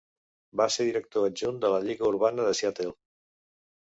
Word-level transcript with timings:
Va 0.61 0.65
ser 0.75 0.85
director 0.87 1.27
adjunt 1.31 1.59
de 1.65 1.69
la 1.75 1.83
Lliga 1.85 2.09
Urbana 2.11 2.47
de 2.47 2.57
Seattle. 2.61 2.95